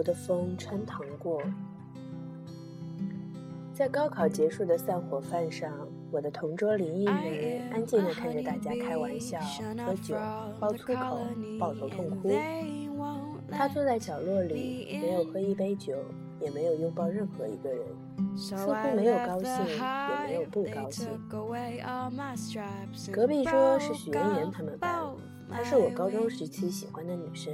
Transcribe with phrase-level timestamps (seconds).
[0.00, 1.42] 柔的风穿堂过。
[3.74, 5.70] 在高考结束的散伙饭上，
[6.10, 9.38] 我的同桌林依人安静地看着大家开玩笑、
[9.84, 10.16] 喝酒、
[10.58, 11.18] 爆粗口、
[11.58, 12.30] 抱头痛哭。
[13.50, 15.94] 他坐在角落里，没有喝一杯酒，
[16.40, 17.84] 也没有拥抱任何一个人，
[18.34, 21.08] 似乎没有高兴，也没有不高兴。
[23.12, 25.04] 隔壁桌是许妍妍他们班，
[25.50, 27.52] 她是我高中时期喜欢的女生。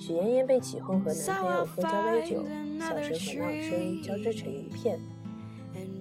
[0.00, 2.42] 许妍妍被起哄和男朋友喝交杯酒，
[2.80, 4.98] 笑声和闹声交织成一片，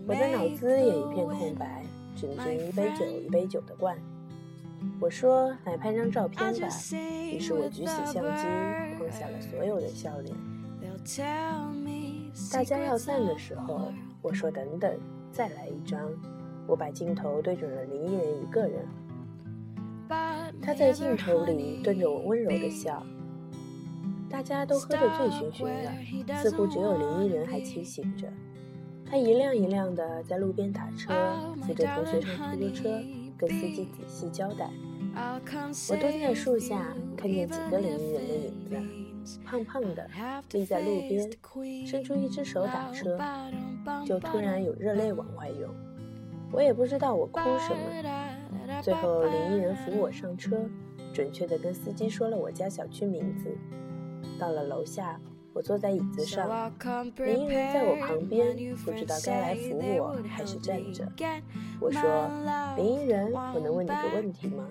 [0.08, 1.84] 我的脑子也一片空白，
[2.16, 3.98] 只能一杯酒一杯酒的灌。
[5.02, 6.70] 我说：“来拍张照片吧。”
[7.30, 8.48] 于是我举起相机，
[8.98, 10.34] 框下了所有的笑脸。
[12.54, 13.92] 大家要散的时候，
[14.22, 14.98] 我说：“等等，
[15.30, 16.10] 再来一张。”
[16.66, 18.86] 我把镜头对准了林依人一个人，
[20.62, 23.06] 她在镜头里对着我温柔的笑。
[24.40, 28.26] 大家都喝得醉醺醺的，似乎只有林依人还清醒着。
[29.06, 31.14] 他一辆一辆的在路边打车，
[31.62, 33.02] 扶着同学上出租车，
[33.38, 34.70] 跟司机仔细交代。
[35.90, 38.34] 我蹲在树下，看见几个林依人的
[38.78, 40.10] 影子，胖胖的
[40.54, 41.30] 立在路边，
[41.86, 43.20] 伸出一只手打车，
[44.06, 45.70] 就突然有热泪往外涌。
[46.54, 48.82] 我也不知道我哭什么。
[48.82, 50.58] 最后林依人扶我上车，
[51.14, 53.54] 准确的跟司机说了我家小区名字。
[54.40, 55.20] 到了楼下，
[55.54, 56.72] 我坐在椅子上，
[57.18, 61.06] 林依人在我旁边，不知道该来扶我还是站着。
[61.82, 62.02] 我说
[62.78, 64.66] ：“林依人，我能问你个问题吗？”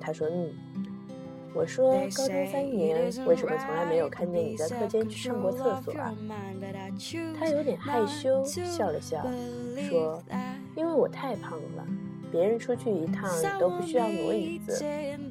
[0.00, 0.52] 他说：“嗯。”
[1.54, 6.12] 我说：“高中三年，为什么从来没有看见你在课间去上过厕所啊？”
[7.38, 9.24] 他有点害羞，笑了笑，
[9.88, 10.20] 说
[10.74, 11.86] ：“因为我太胖了，
[12.34, 14.76] 别人出去一趟都不需要挪椅子，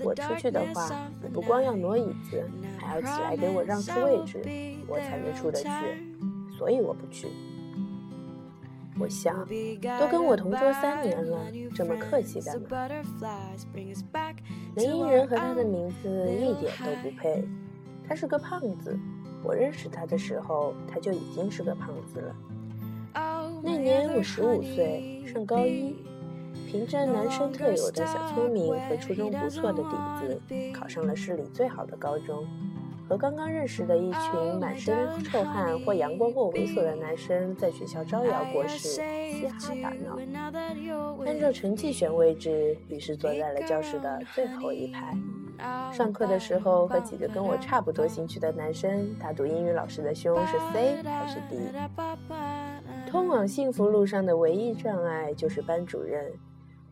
[0.06, 0.90] 我出去的话，
[1.34, 2.42] 不光要挪椅子，
[2.78, 4.42] 还要起来给我让出位置，
[4.88, 5.68] 我才能出得去，
[6.58, 7.28] 所以我不去。”
[8.98, 9.46] 我想，
[10.00, 11.40] 都跟我同桌三年了，
[11.76, 12.90] 这么客气干嘛？
[14.76, 17.44] 林依人和他的名字一点都不配。
[18.08, 18.98] 他是个胖子，
[19.44, 22.36] 我认识他的时候，他就已经是个胖子了。
[23.62, 25.96] 那年我十五岁，上高一，
[26.68, 30.42] 凭着男生特有的小聪明和初中不错的底子，
[30.74, 32.46] 考上了市里最好的高中。
[33.10, 40.18] 和刚刚认识的一群满身臭汗或阳光或猥琐的男生在学校招摇过市、嘻哈打闹。
[41.26, 45.14] 按照成绩选位置，于是坐在了教室的最后一排。
[45.92, 52.63] 上课的时候，和几个跟我差不多兴趣的男生打赌英语老师的胸是 C 还是 D。
[53.14, 56.34] 通往幸福路上的唯一障碍就是班主任，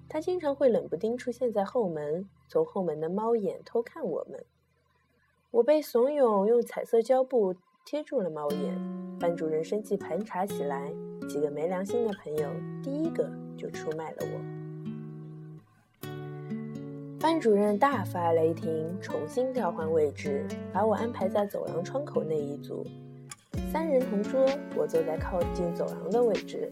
[0.07, 4.45] 他经常会冷不丁出现在后门，从后门的猫眼偷看我们。
[5.49, 10.93] 我被怂恿用彩色胶布贴住了猫眼，班主任生气盘查起来，
[11.27, 12.47] 几个没良心的朋友
[12.83, 13.27] 第一个
[13.57, 16.07] 就出卖了我。
[17.19, 22.85] 班主任大发雷霆，重新调换位置，把我安排在走廊窗口那一组。
[23.71, 24.45] 三人同桌，
[24.75, 26.69] 我坐在靠近走廊的位置，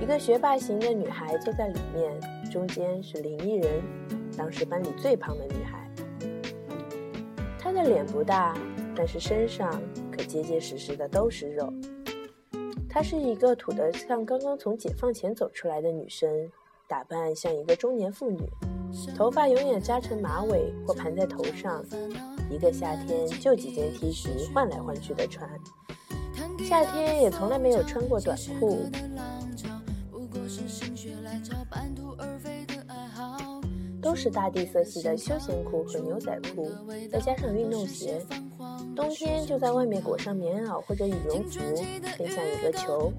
[0.00, 2.12] 一个学霸型的女孩坐在里面，
[2.52, 3.82] 中间是林依人，
[4.38, 5.90] 当时班里最胖的女孩。
[7.58, 8.56] 她的脸不大，
[8.94, 9.82] 但是身上
[10.12, 11.68] 可结结实实的都是肉。
[12.88, 16.48] 她是一个土得像刚刚从解放前走出来的女生，
[16.86, 18.48] 打扮像一个中年妇女，
[19.16, 21.84] 头发永远扎成马尾或盘在头上，
[22.48, 25.50] 一个夏天就几件 T 恤换来换去的穿，
[26.64, 28.88] 夏天也从来没有穿过短裤。
[34.02, 36.72] 都是大地色系的休闲裤和牛仔裤，
[37.12, 38.18] 再加上运动鞋。
[38.96, 41.60] 冬天就在外面裹上棉袄或者羽绒服，
[42.18, 43.12] 更像一个球。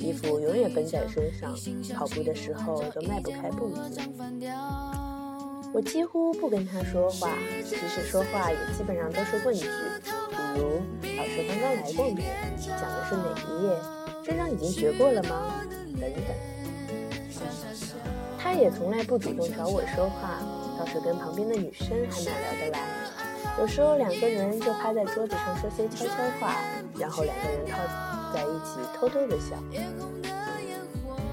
[0.00, 1.52] 衣服永远绷在身上，
[1.94, 4.00] 跑步的时候都迈不开步子。
[5.72, 7.30] 我几乎不跟他说话，
[7.68, 9.66] 即使说话也基本上都是问句，
[10.54, 10.82] 如
[11.16, 12.24] “老师刚刚来过没？
[12.58, 13.76] 讲的是哪一页？
[14.22, 15.54] 这张已经学过了吗？”
[16.00, 16.22] 等等。
[18.38, 20.40] 他也从来不主动找我说话，
[20.78, 22.80] 倒是跟旁边的女生还蛮聊得来。
[23.58, 26.56] 有时候两个人就趴在桌子上说些悄悄话，
[26.98, 27.76] 然后两个人靠
[28.32, 29.56] 在一起偷偷的笑。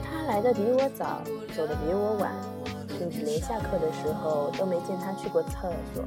[0.04, 1.22] 他来的比我早，
[1.56, 2.34] 走的比我晚，
[2.98, 6.04] 甚至连下课的时候都没见他去过厕所。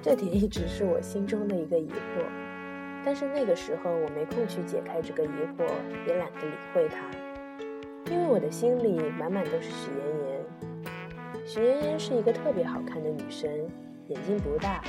[0.00, 2.24] 这点一直是我心中的一个疑惑，
[3.04, 5.66] 但是那个时候我没空去解开这个疑惑，
[6.06, 7.10] 也懒得理会它。
[8.10, 11.44] 因为我的心里满满都是许妍妍。
[11.46, 13.50] 许妍妍是一个特别好看的女生，
[14.08, 14.82] 眼睛不大，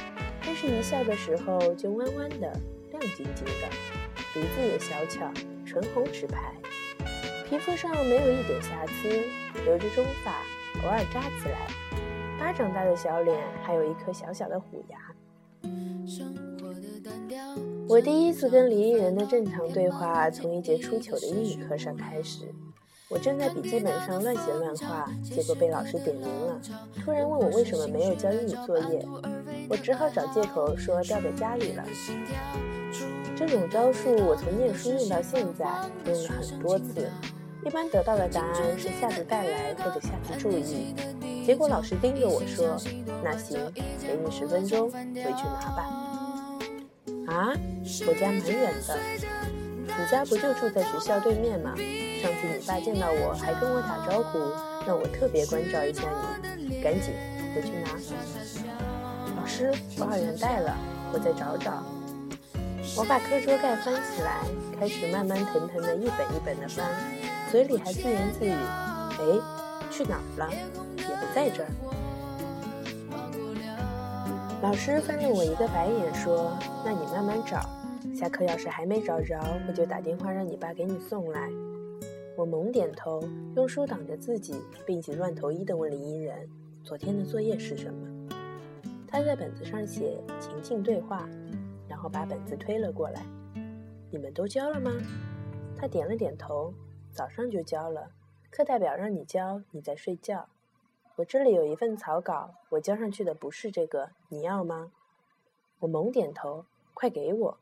[0.46, 2.52] 但是一笑的时候就弯弯的、
[2.92, 3.68] 亮晶晶的，
[4.34, 5.30] 鼻子也小巧，
[5.66, 6.54] 唇红齿白，
[7.50, 9.10] 皮肤上没有一点瑕疵，
[9.66, 10.32] 留着中发，
[10.84, 11.68] 偶尔扎起来，
[12.40, 14.98] 巴掌大的小脸，还有一颗小小的虎牙。
[17.88, 22.46] 我第一次跟离异人的正常对话，从一节初九的英语课上开始。
[23.10, 26.62] 我正在笔记本上乱写乱画，结果被老师点名了。
[27.04, 29.06] 突然问我为什么没有交英语作业，
[29.68, 31.84] 我只好找借口说掉在家里了。
[33.36, 35.66] 这种招数我从念书用到现在，
[36.06, 37.10] 用了很多次。
[37.66, 40.96] 一般得到的答案是下次再来或者下次注意。
[41.46, 42.78] 结果老师盯着我说
[43.24, 43.84] ：“那行，给
[44.24, 45.90] 你十分钟，回去拿吧。”
[47.28, 47.54] 啊，
[48.08, 48.98] 我家蛮远的。
[49.86, 51.76] 你家不就住在学校对面吗？
[52.22, 54.40] 上次你爸见到我还跟我打招呼，
[54.88, 56.04] 让我特别关照一下
[56.58, 56.82] 你。
[56.82, 57.14] 赶紧
[57.54, 57.92] 回去拿。
[59.36, 60.76] 老师，我二元带了，
[61.14, 61.84] 我再找找。
[62.98, 64.42] 我把课桌盖翻起来，
[64.80, 66.90] 开始慢慢腾腾的一本一本的翻，
[67.52, 68.52] 嘴里还自言自语
[69.20, 69.20] ：“哎，
[69.92, 70.50] 去哪儿了？
[70.96, 71.70] 也不在这儿。”
[74.64, 77.60] 老师翻了我一个白眼，说：“那你慢慢找。”
[78.16, 79.38] 下课要是还没找着，
[79.68, 81.50] 我就打电话让你爸给你送来。
[82.38, 83.22] 我猛点头，
[83.58, 84.56] 用书挡着自己，
[84.86, 86.48] 并且乱投医的问李依人
[86.86, 88.08] ：“昨天的作业是什么？”
[89.06, 91.28] 他在本子上写情境对话，
[91.90, 93.22] 然后把本子推了过来
[94.12, 94.92] ：“你们都交了吗？”
[95.78, 96.74] 他点了点头
[97.12, 98.12] ：“早上就交了。
[98.50, 100.48] 课代表让你交，你在睡觉。
[101.16, 104.92] 我这里有一份草稿，我交上去的不是这个，你要吗？”
[105.80, 107.58] 我猛点头：“快给我。”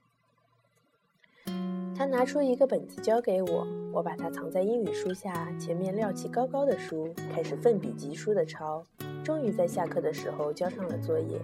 [1.96, 8.86] 他拿出一个本子交给我，我把它藏在英语书下，前面撂起高高的书，开始奋笔疾书的抄。
[9.24, 11.42] 终于在下课的时候交上了作业，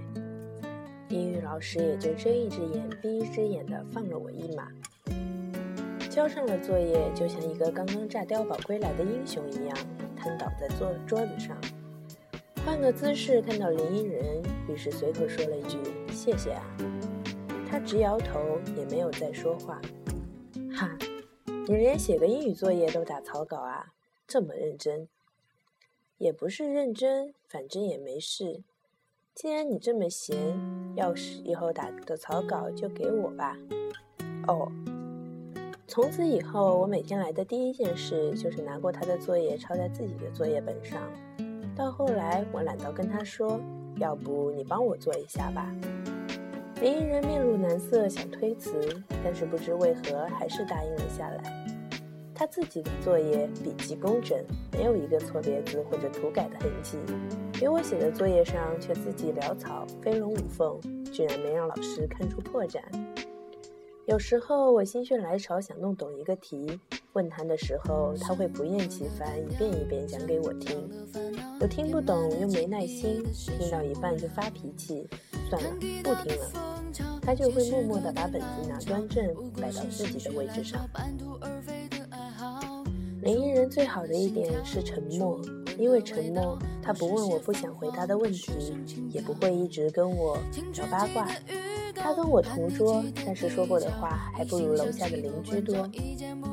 [1.10, 4.72] 英语老师也就睁一只眼闭一只眼的放了我一马。
[6.14, 9.76] 交上了作业，就像一个刚刚炸碉堡归来的英雄一样，
[10.16, 11.58] 瘫倒在桌桌子上。
[12.64, 14.40] 换个姿势看到林依人，
[14.70, 15.80] 于是随口说了一句
[16.14, 16.64] ：“谢谢啊。”
[17.68, 19.82] 他直摇头，也没有再说话。
[20.72, 20.96] 哈，
[21.68, 23.88] 你连写个英语作业都打草稿啊？
[24.28, 25.10] 这么认真？
[26.20, 28.62] 也不是认真，反正也没事。
[29.34, 30.38] 既然你这么闲，
[30.96, 33.58] 要是以后打的草稿就给我吧。
[34.48, 34.72] 哦。
[35.86, 41.00] 从此以后，我每天来的第一件事就是拿过他的作业抄在自己的作业本上。
[41.76, 43.60] 到后来，我懒到跟他说
[44.00, 45.72] ：“要不你帮我做一下吧。”
[46.82, 48.74] 林依人面露难色，想推辞，
[49.24, 51.66] 但是不知为何还是答应了下来。
[52.34, 54.38] 他自己的作业笔迹工整，
[54.72, 56.98] 没有一个错别字或者涂改的痕迹，
[57.54, 60.80] 给我写的作业上却字迹潦草，飞龙无凤，
[61.12, 62.82] 居然没让老师看出破绽。
[64.06, 66.78] 有时候我心血来潮想弄懂一个题，
[67.14, 70.90] 问他的时候，他会不厌其烦一遍一遍讲给我听，
[71.62, 75.08] 我听不懂又没耐心，听到一半就发脾气，
[75.50, 75.70] 算了，
[76.04, 76.52] 不听了。
[77.22, 80.86] 他就会默默地把本子拿端正，摆到自己的位置上。
[83.22, 85.40] 林依人最好的一点是沉默，
[85.78, 88.52] 因为沉默，他不问我不想回答的问题，
[89.10, 90.38] 也不会一直跟我
[90.74, 91.26] 聊八卦。
[91.96, 95.90] 他跟我同桌，但是说过的话还不如楼下的邻居多。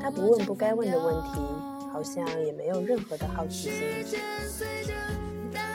[0.01, 1.39] 他不问不该问的问题，
[1.91, 4.19] 好像也没有任何的好奇心。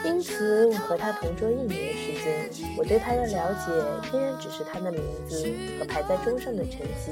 [0.05, 3.71] 因此，我和他同桌一年时间，我对他的了解
[4.11, 5.45] 依然只是他的名字
[5.79, 7.11] 和排在桌上的成绩，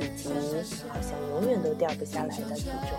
[0.00, 0.28] 以及
[0.88, 2.98] 好像永远都掉不下来的体重。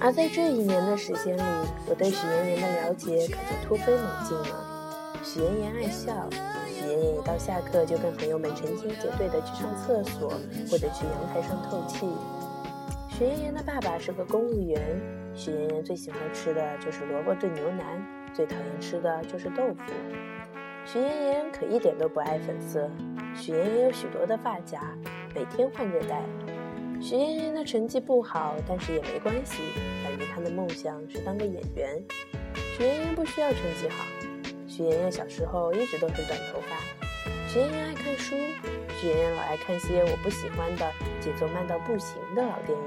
[0.00, 1.42] 而在这一年的时间里，
[1.88, 4.77] 我对许妍妍的了解可就突飞猛进了。
[5.22, 6.28] 许妍妍爱笑，
[6.66, 10.30] 许妍妍一到下课就跟朋友们成群结队的去上厕所，
[10.70, 12.06] 或者去阳台上透气。
[13.10, 14.80] 许妍妍的爸爸是个公务员，
[15.34, 19.92] 许妍妍最喜欢吃的就是萝卜炖牛腩，最讨厌吃的就是豆腐。
[20.86, 22.88] 许妍妍可一点都不爱粉色。
[23.34, 24.80] 许妍妍有许多的发夹，
[25.34, 26.22] 每天换着戴。
[27.00, 29.62] 许妍妍的成绩不好，但是也没关系，
[30.02, 32.02] 反正她的梦想是当个演员。
[32.76, 34.04] 许妍妍不需要成绩好。
[34.78, 36.76] 许妍妍小时候一直都是短头发。
[37.48, 38.36] 许妍妍爱看书，
[39.00, 40.88] 许妍妍老爱看些我不喜欢的、
[41.20, 42.84] 节奏慢到不行的老电影。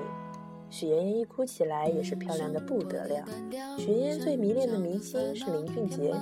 [0.70, 3.26] 许妍妍一哭起来也是漂亮的不得了。
[3.78, 6.16] 许妍妍最迷恋的明星是林俊杰。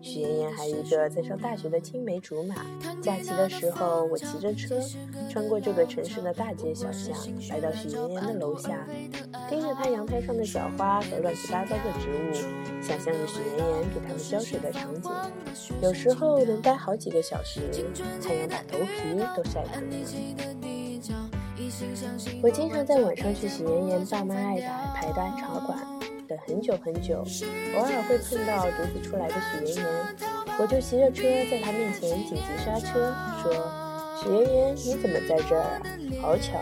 [0.00, 2.64] 许妍妍还有一个在上大学的青梅竹马。
[3.02, 4.80] 假期的时候，我骑着车
[5.28, 7.12] 穿过这个城市的大街小巷，
[7.48, 8.86] 来到许妍妍的楼下，
[9.48, 15.10] 盯着她阳台上的小花和乱七八糟的植物，想象着许妍妍给他们浇水的场景。
[15.82, 17.60] 有时候能待好几个小时，
[18.22, 19.96] 太阳把头皮都晒疼了。
[22.42, 25.78] 我经常在晚上去许妍妍爸妈爱打排的茶馆，
[26.26, 27.24] 等很久很久，
[27.76, 29.86] 偶尔会碰到独自出来的许妍妍，
[30.58, 33.52] 我就骑着车在她面前紧急刹车，说
[34.22, 35.80] ：“许妍妍，你怎么在这儿啊？
[36.20, 36.58] 好巧。”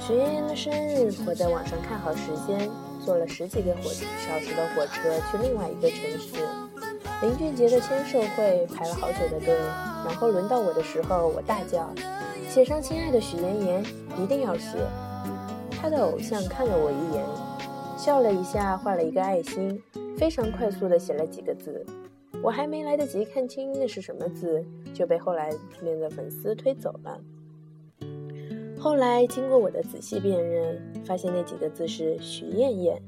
[0.00, 2.70] 许妍妍的生日，我在网上看好时间，
[3.08, 6.44] 坐了十几个火小时的火车去另外一个城市。
[7.22, 9.54] 林俊杰的签售会排了好久的队，
[10.04, 11.88] 然后轮到我的时候，我大叫
[12.50, 13.82] ：“写上亲爱的许妍妍，
[14.22, 14.76] 一定要写！”
[15.80, 17.24] 他的偶像看了我一眼，
[17.96, 19.82] 笑了一下，画了一个爱心，
[20.18, 21.86] 非常快速的写了几个字。
[22.42, 24.62] 我还没来得及看清那是什么字，
[24.92, 25.50] 就被后来
[25.82, 27.18] 面的粉丝推走了。
[28.88, 32.98] 后来经过我的仔细辨认，发现那几个字是徐艳艳。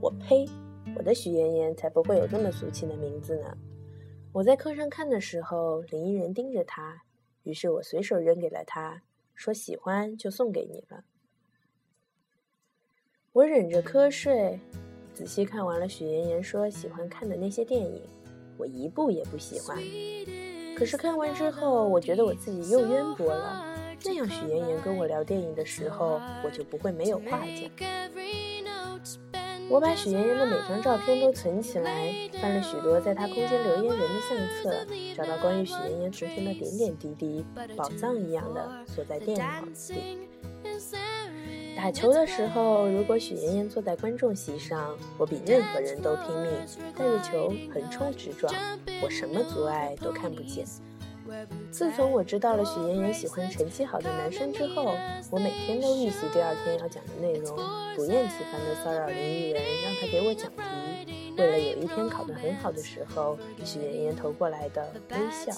[0.00, 0.48] 我呸！
[0.96, 3.54] 我的徐艳艳才不会有这么俗气的名字呢。
[4.32, 7.02] 我在课上看的时候，林依人盯着他，
[7.42, 9.02] 于是我随手扔给了他，
[9.34, 11.04] 说喜欢就送给你了。
[13.34, 14.58] 我忍着瞌睡，
[15.12, 18.00] 仔细看完了许妍妍说喜欢看的那些电影，
[18.56, 19.76] 我一部也不喜欢。
[20.74, 23.66] 可是看完之后，我觉得我自己又渊博了。
[24.04, 27.70] 那样，许妍妍跟我聊电影的时候，我就不会没有话讲。
[29.68, 37.44] 我把许妍妍的每张照片都存起来，翻了许多在她空间留言人的相册，找到关于许妍妍从前的点点滴滴，
[37.76, 39.44] 宝藏一样的锁在电脑
[39.94, 40.28] 里。
[41.76, 46.50] 打球的时候，如果许妍妍坐在观众席上，我比任何人都拼命，
[46.96, 48.52] 带着球横冲直撞，
[49.00, 50.66] 我什么阻碍都看不见。
[51.70, 54.94] 自从我知道了许妍妍喜欢成绩好的男生之后，
[55.30, 57.56] 我每天都预习第二天要讲的内容，
[57.94, 61.34] 不厌其烦地骚扰林艺人，让他给我讲题。
[61.38, 65.52] 为了有一天考得很好的时候，许妍妍投过来的微笑。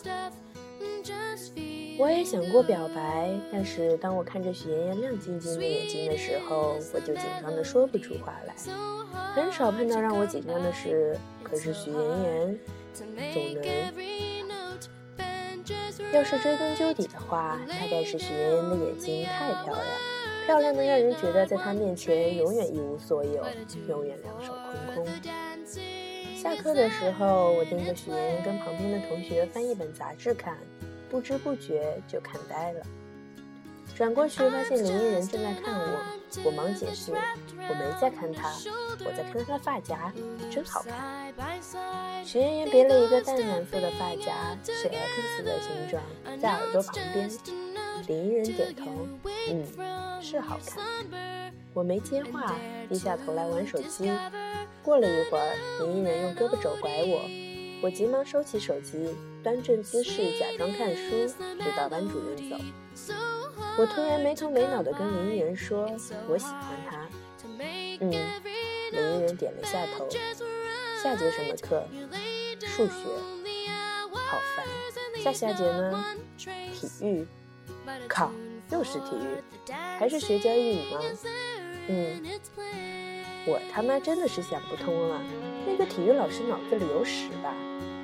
[1.99, 8.55] 我也想过表白，但是当我看着许妍妍亮晶晶的眼睛的时候，我就紧张的说不出话来。
[9.35, 12.59] 很少碰到让我紧张的事，可是许妍妍
[12.93, 14.32] 总能。
[16.13, 19.87] 要是追根究底的话，大概是许妍妍的眼睛太漂亮，
[20.47, 23.45] 漂亮的让人觉得在她面前永远一无所有，
[23.89, 25.07] 永远两手空空。
[26.37, 30.59] 下课的时候，我盯着许妍妍跟旁边的同学翻一本杂志看，
[31.09, 32.87] 不知不觉就看呆了。
[33.97, 36.19] 转过去发现林依人正在看我。
[36.45, 38.51] 我忙解释，我没在看他，
[39.05, 40.11] 我在看他的发夹，
[40.51, 41.31] 真好看。
[42.25, 46.03] 徐妍妍别了一个淡蓝色的发夹，是 X 的形状，
[46.41, 47.31] 在耳朵旁边。
[48.09, 48.91] 林依人点头，
[49.51, 50.83] 嗯，是好看。
[51.75, 52.57] 我没接话，
[52.89, 54.11] 低下头来玩手机。
[54.83, 57.21] 过了一会儿，林依人用胳膊肘拐我，
[57.83, 61.27] 我急忙收起手机，端正姿势假装看书，
[61.59, 62.57] 直到班主任走。
[63.79, 65.91] 我突然没头没脑地跟林依人说
[66.29, 67.09] ：“我喜欢他。”
[68.01, 68.11] 嗯，
[68.93, 70.09] 林依人点了下头。
[71.03, 71.83] 下节什么课？
[72.61, 72.93] 数学。
[74.15, 74.65] 好烦。
[75.23, 76.05] 下下节呢？
[76.37, 77.27] 体育。
[78.09, 78.31] 靠，
[78.71, 81.01] 又是体育，还是学交谊舞吗？
[81.89, 82.23] 嗯。
[83.45, 85.21] 我他妈真的是想不通了，
[85.67, 87.53] 那个体育老师脑子里有屎吧？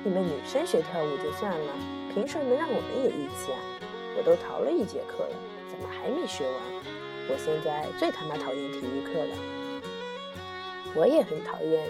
[0.03, 1.73] 你们女生学跳舞就算了，
[2.13, 3.59] 凭什么让我们也一起啊？
[4.17, 5.35] 我都逃了一节课了。
[5.69, 6.55] 怎么还没学完？
[7.29, 9.35] 我现在最他妈讨厌体育课了。
[10.95, 11.87] 我也很讨厌。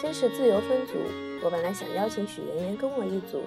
[0.00, 0.94] 先是自由分组，
[1.42, 3.42] 我本来想邀请许妍妍跟我一组，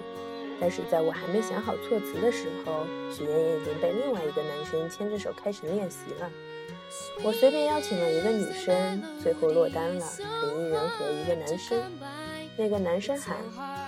[0.60, 6.30] 但是在我还没想好措辞的时候，许妍妍已经被另外一个男生牵着手开始练习了。
[7.24, 10.06] 我随便邀请了一个女生，最后落单了，
[10.44, 11.82] 林依人和一个男生。
[12.56, 13.36] 那个男生喊：“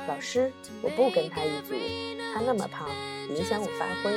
[0.09, 0.51] 老师，
[0.83, 1.75] 我不跟他一组，
[2.33, 2.89] 他那么胖，
[3.29, 4.13] 影响我发挥。”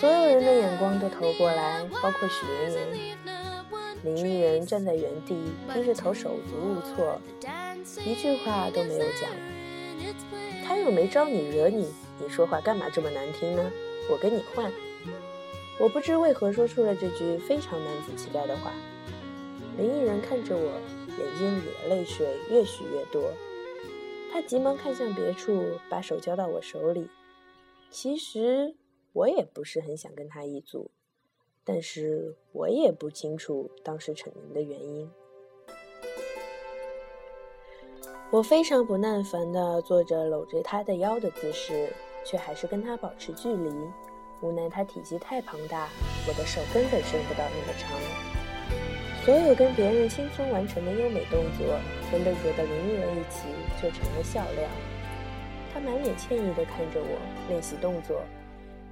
[0.00, 3.16] 所有人的眼光都投过来，包括许妍妍。
[4.02, 5.36] 林依人站在原地，
[5.72, 7.18] 低着头，手足无措，
[8.04, 9.30] 一句话都没有讲。
[10.66, 13.70] 他又没招你惹你，你说话干嘛这么难听呢？
[14.10, 14.70] 我跟你换。
[15.80, 18.72] 我不知为何说出了这句非常男子气概的话。
[19.78, 20.80] 林依人看着我，
[21.18, 23.32] 眼睛里的泪水越许越多。
[24.32, 27.08] 他急忙看向别处，把手交到我手里。
[27.90, 28.74] 其实。
[29.14, 30.90] 我也不是很想跟他一组，
[31.62, 35.08] 但是我也不清楚当时逞能的原因。
[38.32, 41.92] 我非常不耐烦地做着搂着他的腰的姿势，
[42.26, 43.70] 却还是跟他保持距离。
[44.42, 45.88] 无奈他体积太庞大，
[46.26, 48.33] 我的手根本伸不到那么长。
[49.24, 51.80] 所有跟别人轻松完成的优美动作，
[52.12, 53.46] 跟笨拙的林依人一起
[53.82, 54.68] 就成了笑料。
[55.72, 58.20] 他满脸歉意地看着我练习动作，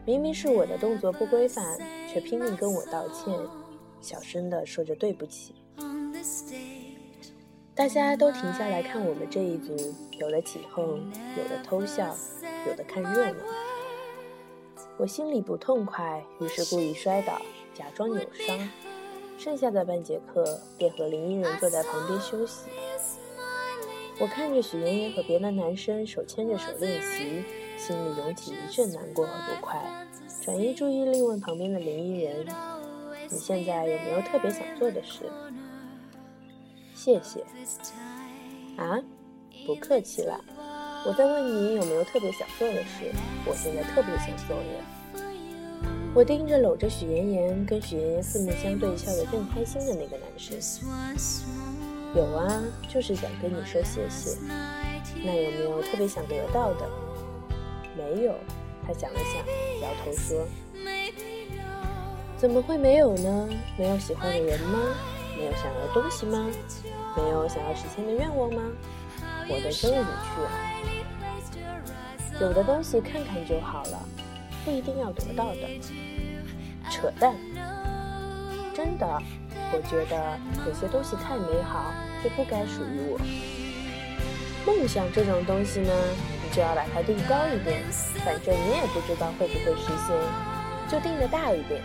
[0.07, 1.79] 明明是我的动作不规范，
[2.11, 3.39] 却拼命跟我道歉，
[4.01, 5.55] 小声地说着对不起。
[7.75, 9.77] 大家都停下来看我们这一组，
[10.19, 10.99] 有的起哄，
[11.37, 12.17] 有的偷笑，
[12.67, 13.45] 有的看热闹。
[14.97, 17.41] 我心里不痛快，于是故意摔倒，
[17.75, 18.59] 假装扭伤。
[19.43, 22.67] 剩下的半节课，便和林依人坐在旁边休息。
[24.21, 27.43] 我看着许妍妍和别的男生手牵着手练习，
[27.77, 30.07] 心里涌起一阵难过和不快。
[30.45, 32.47] 转移注意力，问旁边的林依人
[33.29, 35.29] ：“你现在有没有特别想做的事？”
[36.95, 37.41] 谢谢。
[38.77, 39.03] 啊，
[39.67, 40.41] 不客气了。
[41.05, 43.11] 我在问你有没有特别想做的事。
[43.45, 45.02] 我现在特别想做人。
[46.15, 50.59] 我盯着搂着许妍妍，跟许妍妍四目相对，笑得正开心的那个男生。
[52.15, 54.37] 有啊，就是想跟你说谢谢。
[55.25, 56.87] 那有没有特别想得到的？
[57.97, 58.35] 没有。
[58.87, 59.43] 他想了想，
[59.81, 60.47] 摇头说
[62.37, 63.49] ：“怎么会没有呢？
[63.79, 64.79] 没有喜欢的人吗？”
[65.39, 66.51] 没有想要的东西吗？
[67.17, 68.63] 没有想要实现的愿望吗？
[69.49, 70.53] 我的真无趣啊！
[72.41, 74.09] 有的东西看看就好了，
[74.65, 75.69] 不一定要得到的。
[76.91, 77.35] 扯淡！
[78.75, 79.07] 真的，
[79.73, 81.93] 我觉得有些东西太美好，
[82.23, 83.21] 就不该属于我。
[84.67, 85.93] 梦想这种东西呢，
[86.43, 87.83] 你就要把它定高一点，
[88.25, 90.17] 反正你也不知道会不会实现，
[90.89, 91.83] 就定的大一点，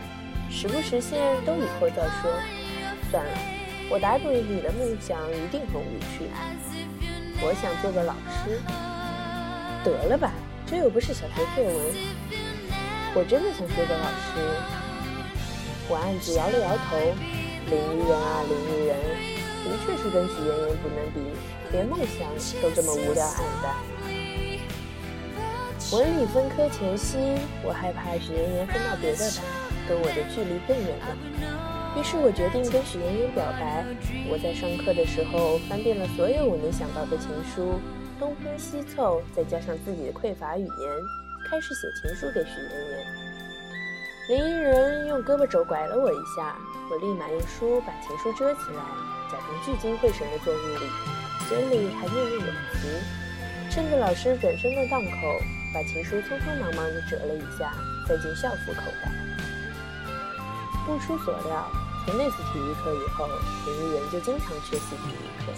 [0.49, 2.31] 实不实现都以后再说。
[3.11, 3.37] 算了，
[3.89, 6.29] 我打赌你的梦想一定很无趣。
[7.41, 8.59] 我想做个老师。
[9.83, 10.31] 得了吧，
[10.65, 11.75] 这又不是小学作文。
[13.17, 14.37] 我真的想做个老师。
[15.89, 16.93] 我暗自摇了摇头。
[17.65, 18.93] 林依人啊，林依人，
[19.65, 21.19] 的确是跟许妍妍不能比，
[21.71, 22.29] 连梦想
[22.61, 23.73] 都这么无聊暗淡。
[25.91, 27.17] 文理分科前夕，
[27.65, 29.43] 我害怕许妍妍分到别的班，
[29.89, 31.17] 跟我的距离更远了。
[31.99, 33.83] 于是我决定跟许妍妍表白。
[34.29, 37.81] 我在上课的时候翻遍了所有我能想到的情书，
[38.19, 40.71] 东拼西凑，再加上自己的匮乏语言，
[41.49, 43.07] 开始写情书给许妍妍。
[44.29, 46.57] 林依人用胳膊肘拐了我一下，
[46.91, 48.83] 我立马用书把情书遮起来，
[49.31, 50.85] 假装聚精会神地做日历，
[51.47, 53.01] 嘴里还念念有词。
[53.69, 55.39] 趁着老师转身的档口，
[55.73, 57.73] 把情书匆匆忙忙地折了一下，
[58.07, 59.11] 塞进校服口袋。
[60.85, 61.65] 不出所料。
[62.05, 63.27] 从那次体育课以后，
[63.65, 65.51] 林依人就经常缺席体育课。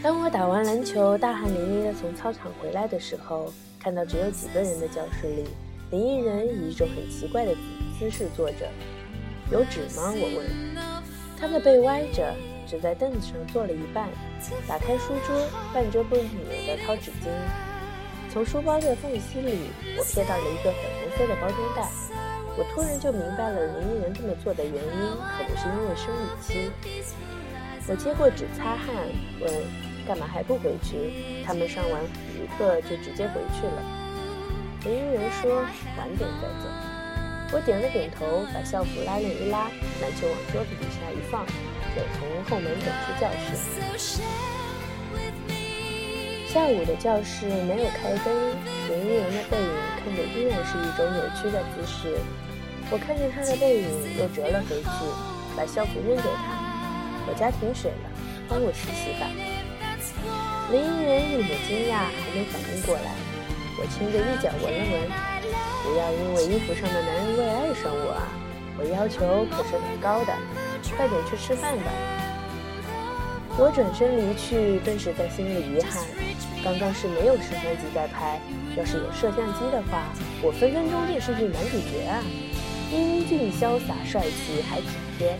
[0.00, 3.52] 当我打完篮球，大汗淋漓的从操场回来的时候，
[3.88, 5.44] 看到只有几个人的教室里，
[5.90, 7.54] 林依人以一种很奇怪的
[7.98, 8.68] 姿势坐着。
[9.50, 10.12] 有纸吗？
[10.14, 10.46] 我问。
[11.38, 12.34] 他的背歪着，
[12.66, 14.10] 只在凳子上坐了一半，
[14.66, 15.34] 打开书桌，
[15.72, 16.26] 半遮不掩
[16.66, 17.30] 的掏纸巾。
[18.30, 21.88] 从书包的缝隙里，我瞥到了一个粉红色的包装袋。
[22.58, 26.70] 我突然就明白了林依人这么做的原因，可能是因为生理期。
[27.88, 28.94] 我接过纸擦汗，
[29.40, 29.50] 问
[30.08, 31.44] ：“干嘛还不回去？
[31.44, 33.82] 他们上完体育课就直接回去了。”
[34.88, 35.60] 林依人说
[36.00, 36.64] ：“晚点再走。”
[37.52, 41.44] 我点了点头，把校服拉链一拉，篮球往桌子底下一放，
[41.96, 43.56] 就从后门走出教室。
[46.48, 48.34] 下午的教室没有开灯，
[48.88, 52.18] 林依人的背影看着依然是一种扭曲的姿势。
[52.90, 54.88] 我看着他的背影，又折了回去，
[55.56, 56.52] 把校服扔给他。
[57.26, 58.10] 我家停水了，
[58.48, 59.26] 帮我洗洗吧。
[60.70, 63.16] 林依人一脸惊讶，还没反应过来。
[63.80, 65.08] 我牵着衣角闻了闻，
[65.82, 68.28] 不要因为衣服上的男人味爱上我啊！
[68.76, 70.36] 我要求可是很高的，
[70.94, 71.90] 快点去吃饭吧。
[73.56, 76.04] 我转身离去，顿时在心里遗憾：
[76.62, 78.38] 刚刚是没有摄像机在拍，
[78.76, 82.20] 要是有摄像机的话，我分分钟电视剧男主角啊！
[82.92, 85.32] 英俊潇洒、帅气还体贴。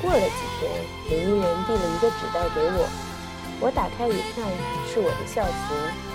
[0.00, 0.70] 过了几天，
[1.10, 2.86] 林依人递了一个纸袋给我，
[3.60, 4.42] 我打开一看，
[4.88, 5.74] 是我的校服，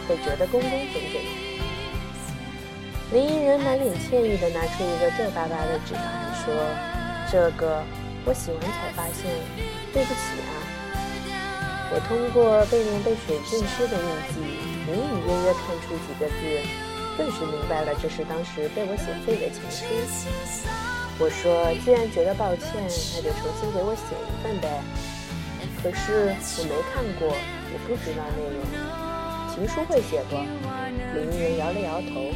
[0.10, 1.22] 被折得工工整整。
[3.14, 6.04] 林依人满脸歉意地拿出一个皱巴巴的纸团，
[6.42, 6.50] 说
[7.32, 7.84] ：“这个
[8.26, 9.30] 我洗完才发现，
[9.94, 10.58] 对不起啊。”
[11.94, 14.42] 我通过背面被水浸湿的印记，
[14.90, 16.42] 隐隐约约看出几个字。
[17.16, 19.86] 顿时明白了，这是当时被我写废的情书。
[21.20, 22.74] 我说，既然觉得抱歉，
[23.14, 24.82] 那就重新给我写一份呗。
[25.86, 29.54] 可是我没看过，我不知道内容。
[29.54, 30.36] 情书会写不？
[31.14, 32.34] 林依人摇了摇头。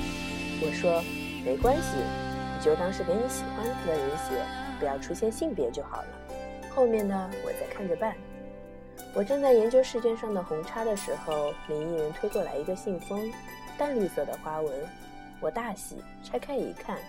[0.62, 1.02] 我说
[1.44, 4.36] ：“没关系，你就当是给你喜欢的人写，
[4.80, 6.08] 不要出现性别就好了。
[6.70, 8.16] 后面的我再看着办。”
[9.16, 13.32] 我正在研究试卷上的红叉的时候，林艺人推过来一个信封，
[13.80, 14.72] 淡绿色的花纹。
[15.40, 17.00] 我大喜，拆开一看，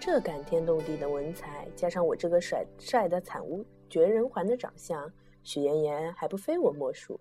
[0.00, 5.12] 这感天动地的文采，加上我这个帅帅的惨无绝人寰的长相，
[5.48, 7.20] 许妍妍还不非我莫属。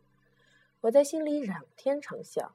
[0.81, 2.49] 我在心里仰天长啸。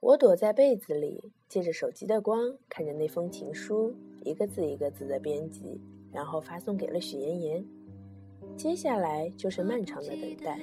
[0.00, 3.94] 我躲在被子里，借着手机的光，看着那封情书，
[4.24, 5.78] 一个字一个字的编辑，
[6.10, 7.66] 然后发送给了许妍妍。
[8.56, 10.58] 接下来就是漫长的等待。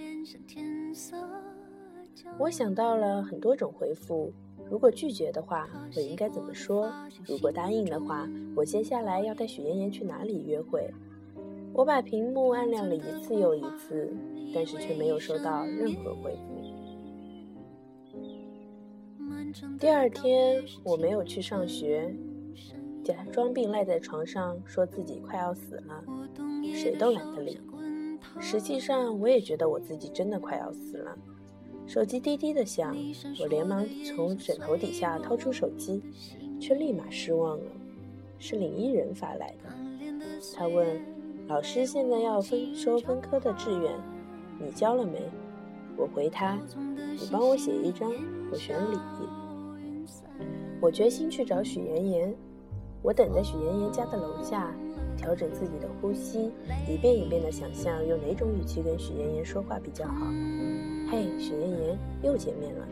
[2.40, 4.34] 我想到了很多种回复。
[4.72, 6.92] 如果拒绝的话，我应该怎么说？
[7.28, 10.92] 如果答应的话，我接下来要带许妍妍去哪里约会？
[11.80, 14.13] 我把屏幕按亮了一次又一次，
[14.54, 16.62] 但是却没有收到任何回复。
[19.80, 22.13] 第二天，我没有去上学，
[23.02, 26.04] 假装病赖在床上，说自己快要死了，
[26.76, 27.58] 谁都懒得理。
[28.42, 31.18] 实际上，我也觉得我自己真的快要死了。
[31.88, 32.94] 手机滴滴的响，
[33.39, 36.04] 我连忙从枕头底下掏出手机，
[36.60, 37.72] 却立马失望了，
[38.38, 39.70] 是林依人发来的。
[40.54, 41.02] 他问
[41.50, 43.92] ：“老师现在要分收分科的志愿，
[44.60, 45.28] 你交了没？”
[45.98, 48.08] 我回他：“你帮我写一张，
[48.52, 48.98] 我选理。”
[50.80, 52.36] 我决心去找许妍妍。
[53.02, 54.72] 我等在许妍妍家的楼下，
[55.18, 56.52] 调整自己的呼吸，
[56.88, 60.28] 一遍一遍地想象用哪种语气跟许妍妍说话比较好。
[61.10, 62.88] 嘿，许妍妍，又见面了。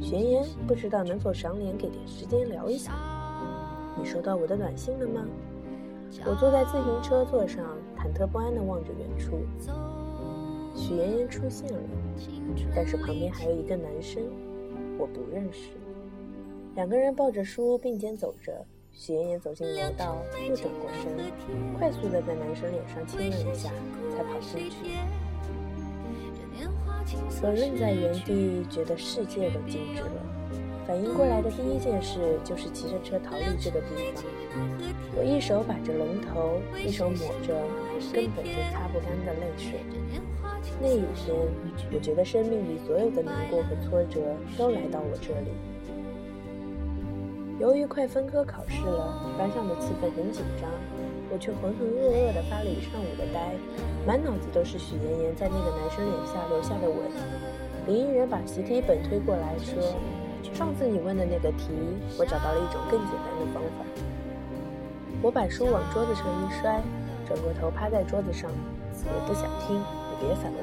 [0.00, 2.92] 许妍妍，不知道能否赏脸给点时间聊一下？
[3.98, 5.26] 你收到我的短信了吗？
[6.26, 7.64] 我坐在自行车座上，
[7.96, 9.38] 忐忑不安地望着远处。
[10.74, 11.78] 许妍妍出现了，
[12.74, 14.22] 但是旁边还有一个男生，
[14.98, 15.70] 我不认识。
[16.74, 18.64] 两个人抱着书并肩走着。
[18.92, 20.16] 许妍妍走进楼道，
[20.48, 21.12] 又转过身，
[21.78, 23.70] 快速地在男生脸上亲了一下，
[24.10, 24.98] 才跑进去。
[27.42, 30.26] 我愣在原地，觉得世界都静止了。
[30.86, 34.24] 反应过来的第一件事就是骑着车逃离这个地方。
[35.16, 37.54] 我一手把着龙头，一手抹着
[38.12, 39.80] 根本就擦不干的泪水。
[40.80, 41.36] 那一天，
[41.92, 44.20] 我觉得生命里所有的难过和挫折
[44.56, 45.50] 都来到我这里。
[47.58, 50.70] 由于快分科考试了，班上的气氛很紧张，
[51.30, 53.52] 我却浑浑噩噩地发了一上午的呆，
[54.06, 56.96] 满脑子都是许妍妍在那个男生脸下留下的吻。
[57.86, 59.76] 林依人把习题本推过来说
[60.54, 61.68] ：“上次你问的那个题，
[62.18, 63.84] 我找到了一种更简单的方法。”
[65.22, 66.80] 我把书往桌子上一摔，
[67.26, 68.50] 转过头趴在桌子上
[69.04, 70.60] ：“我不想听，你别烦我。”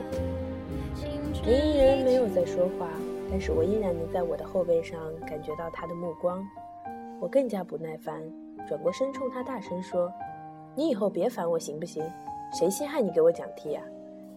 [1.46, 2.90] 林依人没有再说话，
[3.30, 6.44] 但是我依然能在我的后背上感觉到他的目光。
[7.20, 8.20] 我更加不耐烦，
[8.68, 10.12] 转过身冲他大声说
[10.74, 12.04] ：“你以后别烦我行不行？
[12.52, 13.82] 谁稀罕你给我讲题呀？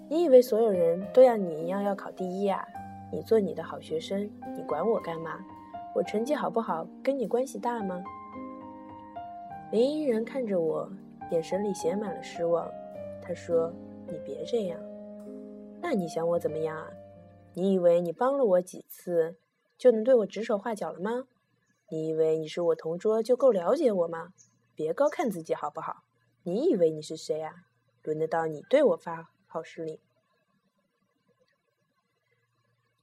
[0.06, 2.62] 你以为所有人都像你一样要考第一呀？
[3.10, 5.38] 你做你的好学生，你管我干嘛？
[5.94, 8.04] 我成绩好不好跟你关系大吗？”
[9.70, 10.90] 林依人看着我，
[11.30, 12.68] 眼神里写满了失望。
[13.22, 13.72] 他说
[14.10, 14.80] ：“你别这样。
[15.80, 16.90] 那你想我怎么样啊？
[17.54, 19.36] 你以为你帮了我几次，
[19.78, 21.28] 就能对我指手画脚了吗？”
[21.88, 24.32] 你以为你是我同桌就够了解我吗？
[24.74, 26.04] 别高看自己好不好？
[26.42, 27.52] 你以为你是谁啊？
[28.02, 29.98] 轮得到你对我发号施令？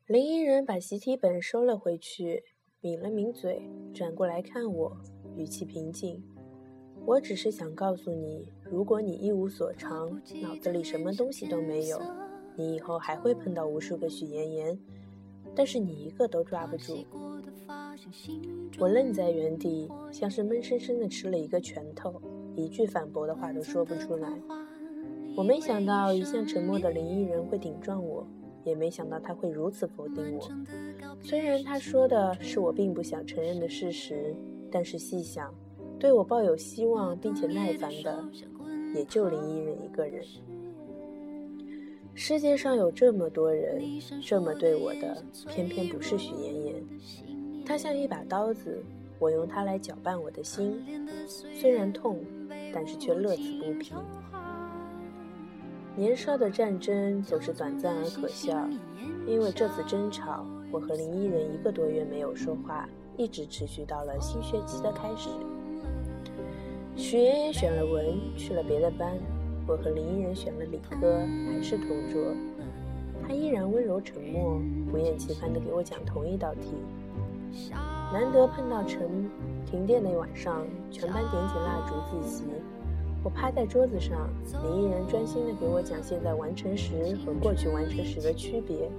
[0.05, 2.43] 林依人把习题本收了回去，
[2.81, 4.97] 抿了抿嘴，转过来看我，
[5.35, 6.23] 语气平静
[7.07, 10.09] ：“我只是想告诉你，如果你一无所长，
[10.41, 11.97] 脑子里什么东西都没有，
[12.53, 14.77] 你以后还会碰到无数个许妍妍，
[15.55, 17.05] 但是你一个都抓不住。”
[18.77, 22.21] 我愣在原地，像是闷生生的吃了一个拳头，
[22.57, 24.29] 一句反驳的话都说不出来。
[25.33, 28.27] 我没想到一向沉默的林依人会顶撞我，
[28.65, 30.45] 也没想到他会如此否定我。
[31.21, 34.35] 虽然他说的是我并不想承认的事实，
[34.69, 35.53] 但是细想，
[35.99, 38.23] 对我抱有希望并且耐烦的，
[38.93, 40.23] 也就林依人一个人。
[42.13, 43.81] 世界上有这么多人，
[44.21, 46.75] 这么对我的，偏偏不是许妍妍。
[47.65, 48.83] 她像一把刀子，
[49.19, 50.83] 我用它来搅拌我的心，
[51.27, 52.19] 虽然痛，
[52.73, 53.93] 但是却乐此不疲。
[55.95, 58.67] 年少的战争总是短暂而可笑，
[59.27, 65.29] 因为这次争吵，我和林依人一个多月没有说话，一直持续到了新学期的开始。
[66.97, 69.15] 许妍妍选了文，去了别的班，
[69.67, 72.33] 我和林依人选了理科，还是同桌。
[73.21, 76.73] 他依然温柔沉默，不厌其烦地给我讲同一道题。
[78.11, 79.29] 难得碰到晨
[79.69, 82.43] 停电的晚上，全班点起蜡烛自习。
[83.23, 84.27] 我趴在桌子上，
[84.63, 88.89] 林依人专心地给我讲现在完成时和过去完成时的区别。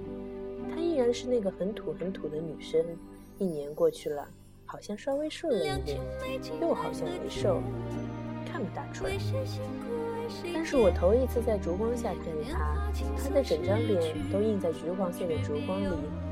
[0.73, 2.81] 她依然是那个很土很土的女生。
[3.37, 4.27] 一年过去了，
[4.71, 5.99] 好像稍微瘦了一点，
[6.61, 7.59] 又好像没瘦，
[8.45, 9.13] 看不大出来。
[10.53, 12.77] 但是我头一次在烛光下看见他，
[13.17, 15.87] 他的整张脸都映在橘黄色的烛光里，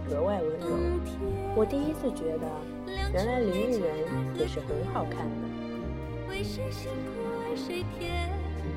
[0.08, 0.68] 格外温柔。
[1.56, 2.48] 我第一次觉得，
[3.12, 4.06] 原来林依人
[4.38, 5.34] 也是很好看的。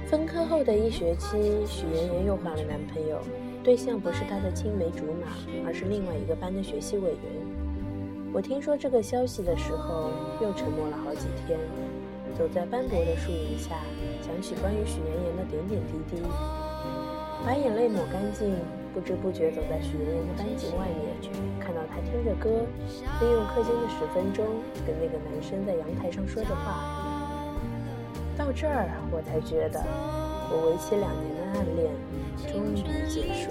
[0.06, 3.20] 分科后的一学期，许妍妍又换了男朋友，
[3.62, 7.49] 对象不是她的青梅竹马，而是另外一个班的学习委员。
[8.32, 11.58] 我听说这个消息的时候，又沉默了好几天。
[12.38, 13.74] 走在斑驳的树荫下，
[14.22, 16.22] 想起关于许妍妍的点点滴滴，
[17.44, 18.54] 把眼泪抹干净，
[18.94, 21.10] 不知不觉走在许妍妍的班级外面，
[21.58, 22.48] 看到她听着歌，
[23.20, 24.46] 利用课间的十分钟
[24.86, 27.52] 跟那个男生在阳台上说着话。
[28.38, 29.82] 到这儿，我才觉得
[30.50, 31.92] 我为期两年的暗恋
[32.46, 33.50] 终于结束。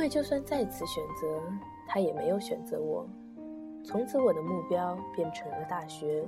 [0.00, 1.42] 因为就算再次选择，
[1.86, 3.06] 他也没有选择我。
[3.84, 6.24] 从此，我的目标变成了大学，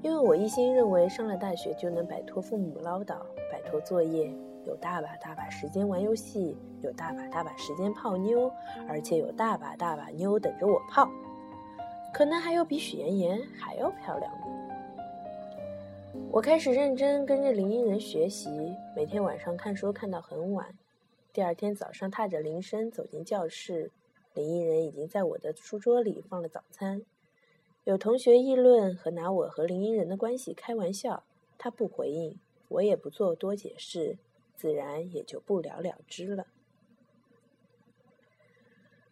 [0.00, 3.16] 因为我一心认为上了大学就能摆脱父母唠叨，
[3.50, 4.32] 摆脱作业，
[4.64, 8.48] 有大把大把时间玩游戏，有大把大把时间泡妞，
[8.88, 11.10] 而且有大把大把妞等着我泡，
[12.12, 14.46] 可能还有比许妍妍还要漂亮的。
[16.30, 20.64] 我开始认真跟着林依人学习，每天晚上看书看到很晚。
[21.34, 23.90] 第二天早上踏着铃声走进教室，
[24.34, 27.02] 林依人已经在我的书桌里放了早餐。
[27.82, 31.24] 有同学议论和拿我和林依人的关系开玩笑，
[31.58, 34.16] 他不回应，我也不做多解释，
[34.54, 36.46] 自然也就不了了之了。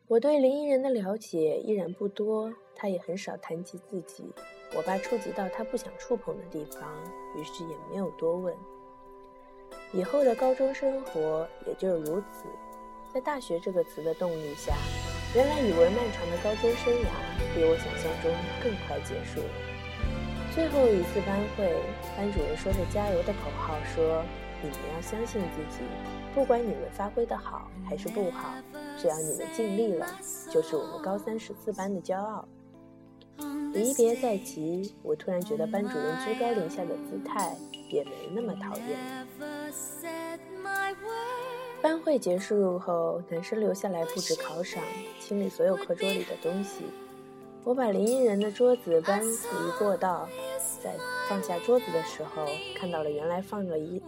[0.06, 4.30] 我对林依人的了解依然不多，他也很少谈及自己。
[4.76, 7.02] 我爸触及到他不想触碰的地方，
[7.36, 8.56] 于是也没有多问。
[9.92, 12.44] 以后的高中生活也就如此，
[13.12, 14.74] 在“大学”这个词的动力下，
[15.34, 17.08] 原来以为漫长的高中生涯
[17.54, 18.30] 比我想象中
[18.62, 19.40] 更快结束。
[20.54, 21.74] 最后一次班会，
[22.16, 24.22] 班主任说着加油的口号说
[24.62, 25.82] ：“你们要相信自己，
[26.34, 28.54] 不管你们发挥的好还是不好，
[28.98, 30.06] 只要你们尽力了，
[30.50, 32.46] 就是我们高三十四班的骄傲。”
[33.72, 37.56] 离别在即，我突然觉得班主任居高临下的姿态
[37.88, 39.26] 也没那么讨厌。
[41.82, 44.80] 班会结束后，男生留下来布置考场，
[45.18, 46.84] 清理所有课桌里的东西。
[47.64, 50.28] 我把林依人的桌子搬离过道，
[50.80, 50.94] 在
[51.28, 54.00] 放下桌子的时候，看到了原来放了一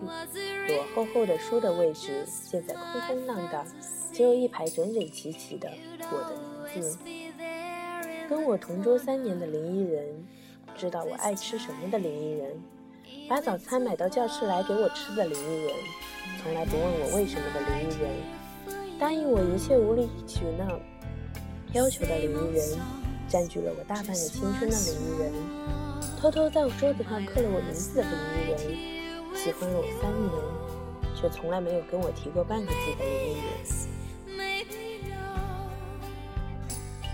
[0.69, 3.67] 摞厚厚的书的位置，现在空空荡荡，
[4.13, 5.69] 只有一排整整齐齐的
[6.13, 6.37] 我的
[6.75, 6.97] 名字。
[8.29, 10.25] 跟我同桌三年的林依人，
[10.77, 12.63] 知道我爱吃什么的林依人，
[13.29, 15.75] 把早餐买到教室来给我吃的林依人，
[16.43, 18.11] 从来不问我为什么的林依人，
[18.99, 20.79] 答应我一切无理取闹
[21.73, 22.79] 要求的林依人，
[23.29, 25.33] 占据了我大半的青春的林依人，
[26.21, 28.59] 偷偷在我桌子上刻了我名字的林依人，
[29.35, 30.31] 喜欢了我三年，
[31.15, 33.49] 却从来没有跟我提过半个字的林依人。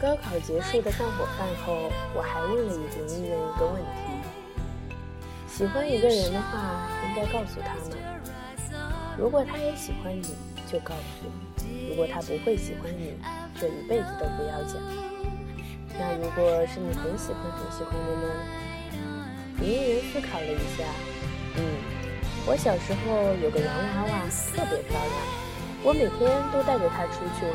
[0.02, 3.99] 高考结束的散伙饭后，我还问了一林依人一个问题：
[5.61, 7.94] 喜欢一个人的话，应该告诉他吗？
[9.18, 10.25] 如果他也喜欢你，
[10.66, 11.27] 就告诉；
[11.87, 13.12] 如果他不会喜欢你，
[13.61, 14.81] 这一辈子都不要讲。
[15.99, 18.27] 那如果是你很喜欢很喜欢的呢？
[19.61, 20.83] 林依人思考了一下，
[21.59, 21.77] 嗯，
[22.46, 24.25] 我小时候有个洋娃娃，
[24.57, 25.14] 特别漂亮，
[25.85, 27.55] 我每天都带着它出去玩。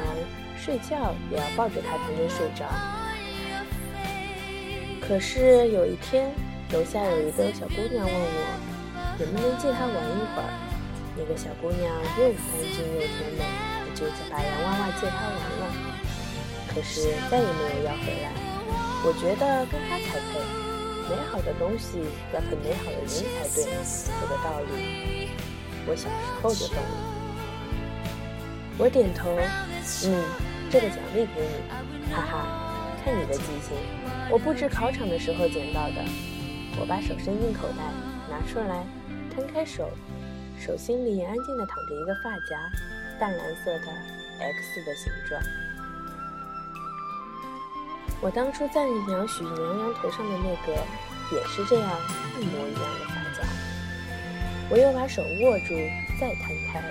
[0.60, 2.66] 睡觉也要抱着他才能睡着。
[5.02, 6.32] 可是有一天，
[6.72, 8.40] 楼下有一个小姑娘问我，
[9.20, 10.50] 能不能借她玩一会儿。
[11.16, 13.46] 那个小姑娘又干净又甜美，
[13.86, 15.64] 我就把洋娃娃借她玩了。
[16.68, 18.34] 可是再也没有要回来。
[19.06, 20.42] 我觉得跟她才配，
[21.08, 22.02] 美好的东西
[22.34, 23.64] 要跟美好的人才对，
[24.20, 25.30] 这个道理，
[25.86, 26.96] 我小时候就懂了。
[28.78, 29.38] 我点头，
[30.06, 30.24] 嗯。
[30.68, 32.34] 这个奖励给你，哈哈，
[33.06, 33.78] 看你的记性。
[34.32, 36.04] 我布置考场的时候捡到的。
[36.78, 37.92] 我把手伸进口袋，
[38.30, 38.86] 拿出来，
[39.34, 39.90] 摊开手，
[40.60, 42.70] 手心里安静地躺着一个发夹，
[43.20, 43.88] 淡蓝色的
[44.40, 45.42] X 的形状。
[48.22, 50.74] 我当初赞扬许娘娘头上的那个，
[51.36, 51.90] 也是这样
[52.40, 53.48] 一模一样的发夹。
[54.70, 55.76] 我又把手握住，
[56.20, 56.84] 再摊开，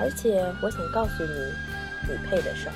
[0.00, 2.72] 而且我想告诉你，你配得上。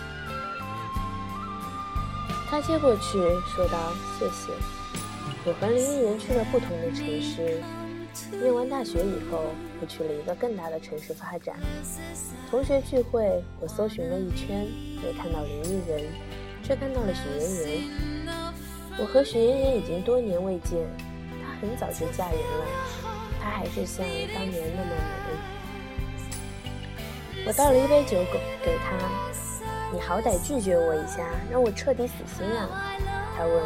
[2.51, 4.53] 他接过去，说道：“谢谢。”
[5.45, 7.63] 我和林依人去了不同的城市。
[8.33, 9.45] 念完大学以后，
[9.81, 11.55] 我去了一个更大的城市发展。
[12.51, 14.67] 同学聚会，我搜寻了一圈，
[15.03, 16.05] 没看到林依人，
[16.63, 17.79] 却看到了许妍妍。
[18.99, 20.85] 我和许妍妍已经多年未见，
[21.41, 22.67] 她很早就嫁人了，
[23.41, 24.97] 她还是像当年那么美。
[27.47, 28.19] 我倒了一杯酒
[28.65, 28.99] 给她，
[29.93, 32.97] 你好歹拒绝我一下，让我彻底死心啊！
[33.37, 33.63] 她问：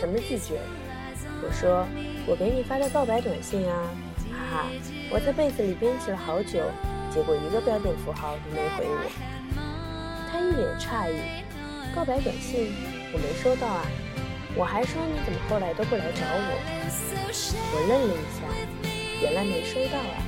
[0.00, 0.58] 什么拒绝？
[1.44, 1.84] 我说
[2.26, 3.90] ：“我给你发的告白短信啊，
[4.30, 4.66] 哈哈！
[5.10, 6.62] 我在被子里编辑了好久，
[7.12, 9.10] 结果一个标点符号都没回我。”
[10.30, 11.18] 他一脸诧异
[11.94, 12.72] ：“告白短信
[13.12, 13.82] 我没收到啊！
[14.54, 16.54] 我还说你怎么后来都不来找我？”
[17.74, 18.46] 我愣了一下，
[19.20, 20.22] 原来没收到啊！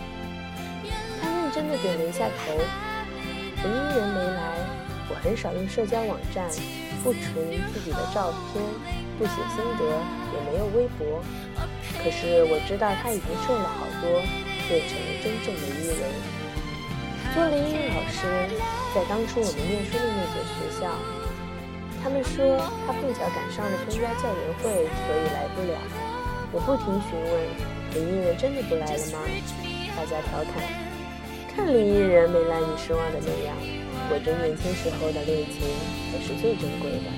[1.22, 2.58] 他认真的点了一下头。
[3.62, 4.58] 我依人没来，
[5.08, 6.50] 我很少用社交网站，
[7.04, 7.22] 不存
[7.72, 8.60] 自己的照片。
[9.18, 9.82] 不写心得，
[10.34, 11.22] 也没有微博，
[12.02, 14.20] 可是我知道他已经瘦了好多，
[14.66, 16.02] 变成了真正的艺人。
[17.34, 18.26] 做了英语老师，
[18.94, 20.90] 在当初我们念书的那所学校，
[22.02, 25.78] 他们说他碰巧赶上了参加教研会，所以来不了。
[26.50, 27.34] 我不停询问，
[27.94, 29.18] 林艺人真的不来了吗？
[29.96, 30.62] 大家调侃，
[31.54, 33.54] 看林艺人没来你失望的那样，
[34.08, 35.62] 果真年轻时候的恋情
[36.10, 37.10] 才是最珍贵的。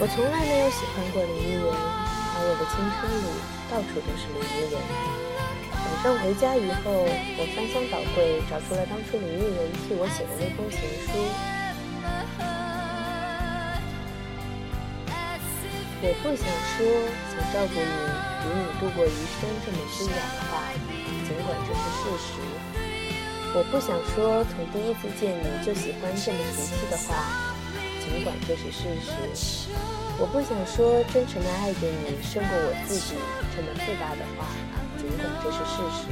[0.00, 3.28] 我从来没有喜欢过林依人，而我的青春里
[3.68, 4.80] 到处都是林依人。
[5.76, 7.04] 晚上回家以后，
[7.36, 11.12] 我翻箱倒柜找出了当初林依人替我写的那封情书。
[16.00, 16.80] 我不想说
[17.28, 17.92] 想照顾你，
[18.48, 20.64] 与你度过余生这么虚假的话，
[21.28, 22.40] 尽管这是事实。
[23.52, 27.49] 我不想说从第一次见你就喜欢这么俗气的话。
[28.10, 28.88] 尽管这是事
[29.34, 29.70] 实，
[30.18, 33.14] 我不想说真诚的爱着你胜过我自己
[33.54, 34.50] 这么自大的话。
[34.98, 36.10] 尽管这是事实，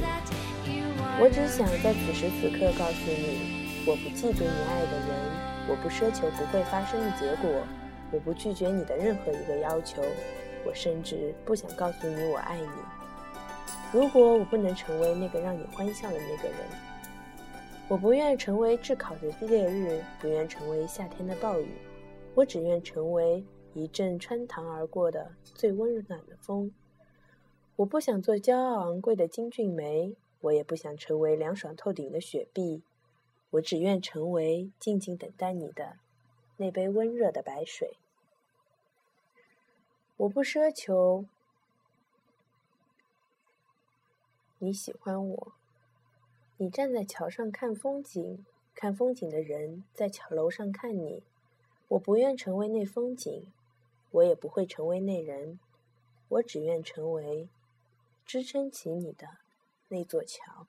[1.19, 5.11] 我只想在此时此刻告诉你，我不嫉妒你爱的人，
[5.67, 7.51] 我不奢求不会发生的结果，
[8.11, 10.01] 我不拒绝你的任何一个要求，
[10.65, 12.69] 我甚至不想告诉你我爱你。
[13.91, 16.57] 如果我不能成为那个让你欢笑的那个人，
[17.89, 21.67] 我不愿成为炙烤的烈日，不愿成为夏天的暴雨。
[22.35, 26.71] 我只愿成为一阵穿堂而过的最温暖的风。
[27.77, 32.83] 我不想做骄傲昂贵的金骏眉，我也不想成为凉爽透顶的雪碧。
[33.51, 35.97] 我只愿成为静静等待你的
[36.57, 37.97] 那杯温热的白水。
[40.17, 41.25] 我不奢求
[44.59, 45.53] 你喜欢我。
[46.57, 51.23] 你站在桥上看风景，看风景的人在桥楼上看你。
[51.89, 53.51] 我不愿成为那风景，
[54.11, 55.59] 我也不会成为那人，
[56.29, 57.49] 我只愿成为
[58.25, 59.27] 支撑起你的
[59.87, 60.67] 那座桥。